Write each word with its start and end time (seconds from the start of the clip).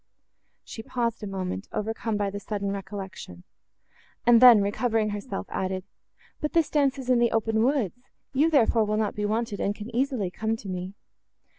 She 0.63 0.81
paused 0.81 1.21
a 1.21 1.27
moment, 1.27 1.67
overcome 1.71 2.17
by 2.17 2.31
the 2.31 2.39
sudden 2.39 2.71
recollection, 2.71 3.43
and 4.25 4.41
then, 4.41 4.59
recovering 4.59 5.11
herself, 5.11 5.45
added—"But 5.51 6.53
this 6.53 6.71
dance 6.71 6.97
is 6.97 7.11
in 7.11 7.19
the 7.19 7.29
open 7.31 7.61
woods; 7.61 7.99
you, 8.33 8.49
therefore, 8.49 8.83
will 8.85 8.97
not 8.97 9.13
be 9.13 9.25
wanted, 9.25 9.59
and 9.59 9.75
can 9.75 9.95
easily 9.95 10.31
come 10.31 10.55
to 10.55 10.67
me." 10.67 10.95